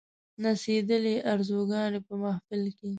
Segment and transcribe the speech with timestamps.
[0.41, 2.87] نڅېدلې آرزوګاني په محفل کښي